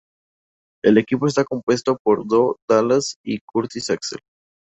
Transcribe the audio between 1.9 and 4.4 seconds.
por Bo Dallas y Curtis Axel.